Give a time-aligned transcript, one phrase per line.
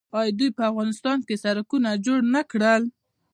[0.19, 2.83] آیا دوی په افغانستان کې سړکونه جوړ نه کړل؟